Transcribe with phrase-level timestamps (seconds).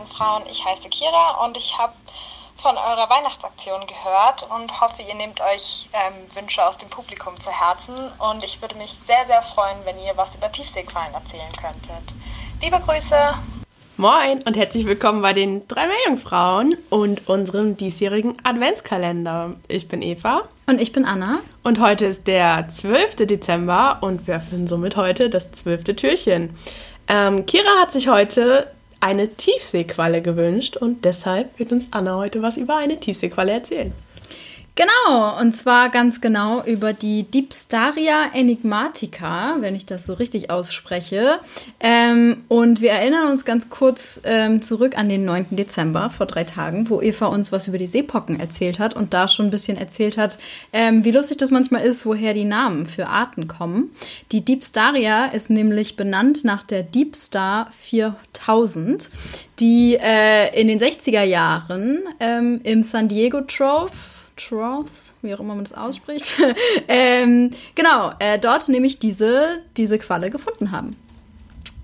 [0.00, 1.92] Meerjungfrauen, ich heiße Kira und ich habe
[2.56, 7.50] von eurer Weihnachtsaktion gehört und hoffe, ihr nehmt euch ähm, Wünsche aus dem Publikum zu
[7.50, 12.14] Herzen und ich würde mich sehr, sehr freuen, wenn ihr was über Tiefseequallen erzählen könntet.
[12.62, 13.16] Liebe Grüße!
[13.96, 19.56] Moin und herzlich willkommen bei den drei Meerjungfrauen und unserem diesjährigen Adventskalender.
[19.68, 21.40] Ich bin Eva Und ich bin Anna.
[21.62, 23.16] und heute ist der 12.
[23.26, 26.56] Dezember und wir öffnen somit heute das zwölfte Türchen.
[27.08, 32.56] Ähm, Kira hat sich heute eine Tiefseequalle gewünscht und deshalb wird uns Anna heute was
[32.56, 33.92] über eine Tiefseequalle erzählen.
[34.80, 41.38] Genau, und zwar ganz genau über die Dipstaria enigmatica, wenn ich das so richtig ausspreche.
[41.80, 45.48] Ähm, und wir erinnern uns ganz kurz ähm, zurück an den 9.
[45.50, 49.28] Dezember vor drei Tagen, wo Eva uns was über die Seepocken erzählt hat und da
[49.28, 50.38] schon ein bisschen erzählt hat,
[50.72, 53.90] ähm, wie lustig das manchmal ist, woher die Namen für Arten kommen.
[54.32, 59.10] Die Dipstaria ist nämlich benannt nach der Deep Star 4000,
[59.58, 63.92] die äh, in den 60er Jahren ähm, im San Diego Trove
[64.48, 64.90] Trough,
[65.22, 66.36] wie auch immer man das ausspricht.
[66.88, 70.96] ähm, genau, äh, dort nämlich diese, diese Qualle gefunden haben.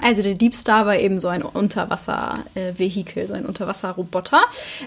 [0.00, 4.40] Also der Deep Star war eben so ein Unterwasser-Vehikel, so ein Unterwasserroboter.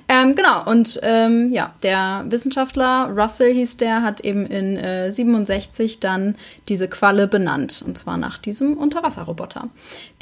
[0.08, 6.00] Ähm, genau, und ähm, ja, der Wissenschaftler Russell hieß der, hat eben in äh, 67
[6.00, 6.36] dann
[6.70, 9.68] diese Qualle benannt, und zwar nach diesem Unterwasserroboter.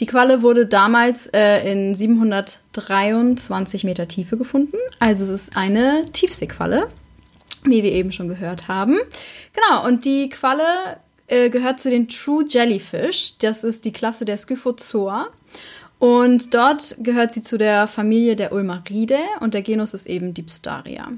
[0.02, 6.90] Die Qualle wurde damals äh, in 723 Meter Tiefe gefunden, also es ist eine Tiefseequalle
[7.66, 9.00] wie wir eben schon gehört haben.
[9.53, 10.97] Genau, und die Qualle
[11.28, 13.38] äh, gehört zu den True Jellyfish.
[13.40, 15.29] Das ist die Klasse der Scyphozoa.
[16.00, 21.13] Und dort gehört sie zu der Familie der Ulmaridae und der Genus ist eben Dipstaria.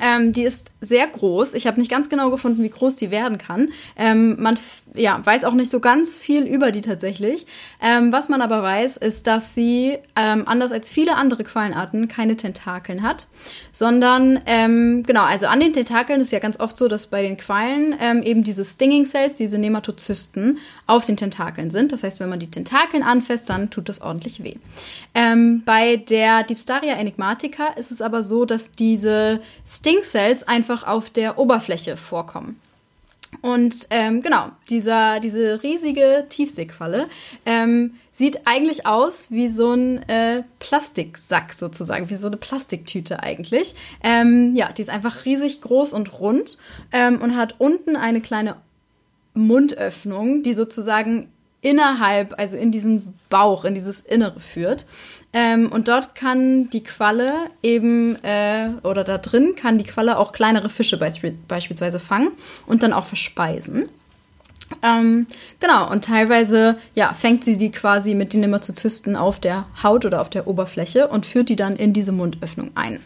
[0.00, 1.54] Ähm, die ist sehr groß.
[1.54, 3.70] Ich habe nicht ganz genau gefunden, wie groß die werden kann.
[3.96, 4.58] Ähm, man
[4.94, 7.46] ja, weiß auch nicht so ganz viel über die tatsächlich.
[7.82, 12.36] Ähm, was man aber weiß, ist, dass sie ähm, anders als viele andere Quallenarten keine
[12.36, 13.26] Tentakeln hat,
[13.72, 17.36] sondern ähm, genau, also an den Tentakeln ist ja ganz oft so, dass bei den
[17.36, 21.90] Quallen ähm, eben diese Stinging Cells, diese Nematozysten auf den Tentakeln sind.
[21.90, 24.56] Das heißt, wenn man die Tentakeln anfasst, dann tut das ordentlich weh.
[25.14, 29.40] Bei der Dipstaria enigmatica ist es aber so, dass diese
[29.84, 30.02] Sting
[30.46, 32.58] einfach auf der Oberfläche vorkommen.
[33.42, 37.08] Und ähm, genau, dieser, diese riesige Tiefseequalle
[37.44, 43.74] ähm, sieht eigentlich aus wie so ein äh, Plastiksack sozusagen, wie so eine Plastiktüte eigentlich.
[44.02, 46.56] Ähm, ja, die ist einfach riesig groß und rund
[46.90, 48.56] ähm, und hat unten eine kleine
[49.34, 51.28] Mundöffnung, die sozusagen
[51.64, 54.84] innerhalb, also in diesen Bauch, in dieses Innere führt.
[55.32, 57.32] Ähm, und dort kann die Qualle
[57.62, 62.32] eben, äh, oder da drin kann die Qualle auch kleinere Fische beisp beispielsweise fangen
[62.66, 63.88] und dann auch verspeisen.
[64.82, 65.26] Ähm,
[65.58, 70.20] genau, und teilweise ja, fängt sie die quasi mit den Nematozysten auf der Haut oder
[70.20, 73.00] auf der Oberfläche und führt die dann in diese Mundöffnung ein.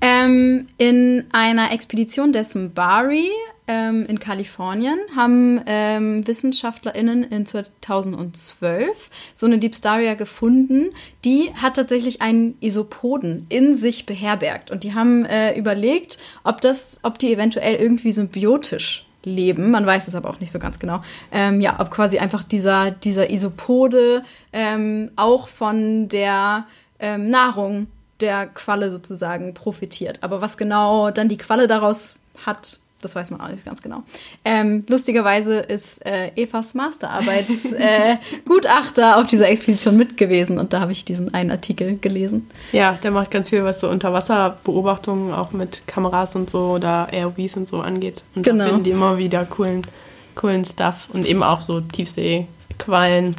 [0.00, 3.28] Ähm, in einer Expedition des Mbari
[3.68, 10.90] ähm, in Kalifornien haben ähm, WissenschaftlerInnen in 2012 so eine Deepstaria gefunden,
[11.24, 14.70] die hat tatsächlich einen Isopoden in sich beherbergt.
[14.70, 19.70] Und die haben äh, überlegt, ob, das, ob die eventuell irgendwie symbiotisch leben.
[19.70, 21.02] Man weiß es aber auch nicht so ganz genau.
[21.30, 26.66] Ähm, ja, ob quasi einfach dieser, dieser Isopode ähm, auch von der
[26.98, 27.88] ähm, Nahrung
[28.20, 30.22] der Qualle sozusagen profitiert.
[30.22, 34.02] Aber was genau dann die Qualle daraus hat, das weiß man auch nicht ganz genau.
[34.44, 40.92] Ähm, lustigerweise ist äh, Evas Masterarbeitsgutachter äh, auf dieser Expedition mit gewesen und da habe
[40.92, 42.48] ich diesen einen Artikel gelesen.
[42.72, 47.56] Ja, der macht ganz viel, was so Unterwasserbeobachtungen auch mit Kameras und so oder ROVs
[47.56, 48.22] und so angeht.
[48.34, 48.64] Und Genau.
[48.64, 49.86] da finden die immer wieder coolen,
[50.34, 53.36] coolen Stuff und eben auch so Tiefseequallen.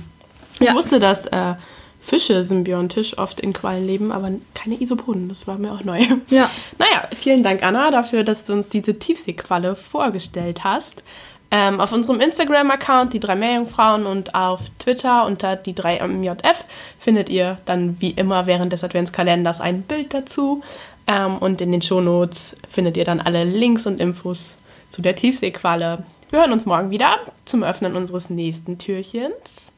[0.59, 0.73] Ich Ja.
[0.73, 1.53] wusste, dass äh,
[1.99, 5.29] Fische symbiontisch oft in Quallen leben, aber keine Isopoden.
[5.29, 5.99] Das war mir auch neu.
[6.29, 6.49] Ja.
[6.77, 11.03] Naja, vielen Dank, Anna, dafür, dass du uns diese Tiefseequalle vorgestellt hast.
[11.51, 16.65] Ähm, auf unserem Instagram-Account, die drei Meerjungfrauen, und auf Twitter unter die drei MJF
[16.99, 20.61] findet ihr dann wie immer während des Adventskalenders ein Bild dazu.
[21.07, 24.57] Ähm, und in den Shownotes findet ihr dann alle Links und Infos
[24.89, 26.03] zu der Tiefseequalle.
[26.29, 29.71] Wir hören uns morgen wieder zum Öffnen unseres nächsten Türchens.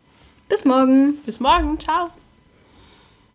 [0.52, 1.16] Bis morgen.
[1.26, 1.80] Bis morgen.
[1.80, 2.12] Ciao.